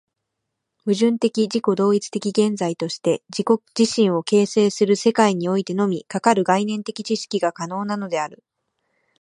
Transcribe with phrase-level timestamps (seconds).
[0.83, 8.43] 矛盾的自己同一的現在として自己自身を形成する世界においてのみ、かかる概念的知識が可能なのである。